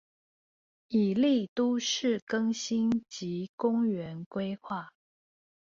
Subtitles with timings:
[0.87, 4.87] 以利都市更新及公園規畫